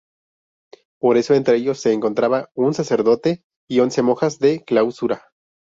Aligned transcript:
Por 0.99 1.17
eso 1.17 1.35
entre 1.35 1.57
ellos 1.57 1.79
se 1.79 1.93
encontraba 1.93 2.49
un 2.55 2.73
sacerdote 2.73 3.43
y 3.69 3.81
once 3.81 4.01
monjas 4.01 4.39
de 4.39 4.63
clausura. 4.65 5.27